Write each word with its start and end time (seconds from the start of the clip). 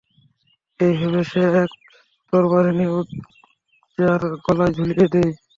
এই 0.79 0.93
ভেবে 0.99 1.21
সে 1.31 1.41
এক 1.55 1.71
তরবারি 2.33 2.71
নিয়ে 2.77 2.93
উযযার 2.97 4.21
গলায় 4.45 4.73
ঝুলিয়ে 4.77 5.07
দেয়। 5.13 5.31